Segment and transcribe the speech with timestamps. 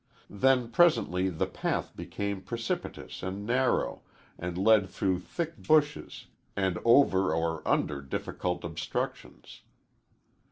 [0.31, 4.01] Then presently the path became precipitous and narrow,
[4.35, 9.61] and led through thick bushes, and over or under difficult obstructions.